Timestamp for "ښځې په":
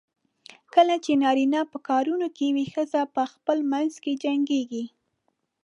2.73-3.23